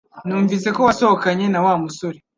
Numvise 0.27 0.67
ko 0.75 0.79
wasohokanye 0.87 1.45
na 1.49 1.59
Wa 1.65 1.73
musore 1.83 2.17